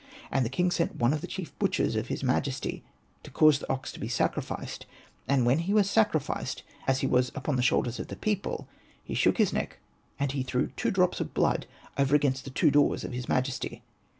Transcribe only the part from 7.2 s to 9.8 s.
upon the shoulders of the people, he shook his neck,